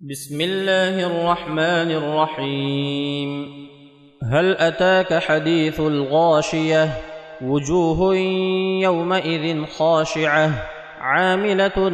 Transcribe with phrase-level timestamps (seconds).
[0.00, 3.46] بسم الله الرحمن الرحيم.
[4.32, 6.88] هل أتاك حديث الغاشية؟
[7.42, 8.16] وجوه
[8.82, 10.50] يومئذ خاشعة.
[11.00, 11.88] عاملة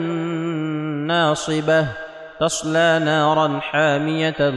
[1.07, 1.87] ناصبة.
[2.41, 4.53] تصلى نارا حامية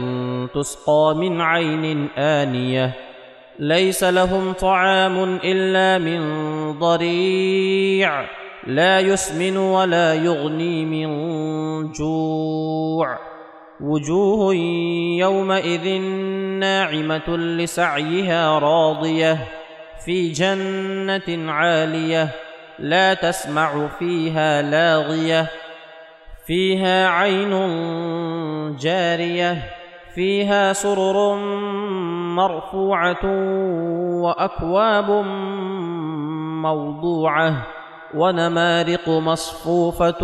[0.46, 2.92] تسقى من عين آنية.
[3.60, 6.22] ليس لهم طعام إلا من
[6.80, 8.26] ضريع.
[8.68, 11.08] لا يسمن ولا يغني من
[11.92, 13.35] جوع.
[13.82, 14.56] وجوه
[15.20, 16.02] يومئذ
[16.60, 19.38] ناعمة لسعيها راضية
[20.06, 22.30] في جنة عالية
[22.80, 25.48] لا تسمع فيها لاغية
[26.46, 27.52] فيها عين
[28.76, 29.64] جارية
[30.16, 31.36] فيها سرر
[32.36, 33.26] مرفوعة
[34.22, 35.12] وأكواب
[36.62, 37.66] موضوعة
[38.16, 40.24] ونمارق مصفوفة